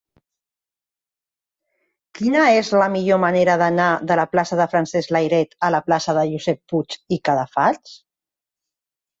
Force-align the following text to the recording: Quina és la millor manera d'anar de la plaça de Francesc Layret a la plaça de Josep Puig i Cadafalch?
Quina 2.19 2.45
és 2.61 2.71
la 2.83 2.87
millor 2.95 3.21
manera 3.25 3.59
d'anar 3.63 3.91
de 4.13 4.19
la 4.21 4.25
plaça 4.33 4.57
de 4.63 4.67
Francesc 4.73 5.13
Layret 5.17 5.55
a 5.69 5.71
la 5.77 5.83
plaça 5.91 6.19
de 6.21 6.27
Josep 6.33 6.63
Puig 6.75 6.99
i 7.19 7.21
Cadafalch? 7.31 7.95